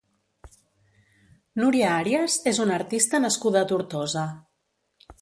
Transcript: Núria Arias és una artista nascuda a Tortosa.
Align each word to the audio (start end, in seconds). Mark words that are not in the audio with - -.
Núria 1.61 1.93
Arias 1.99 2.39
és 2.55 2.63
una 2.67 2.81
artista 2.81 3.23
nascuda 3.29 3.65
a 3.67 3.73
Tortosa. 3.75 4.29